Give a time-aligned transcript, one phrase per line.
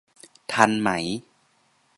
[0.51, 0.89] ทันไหม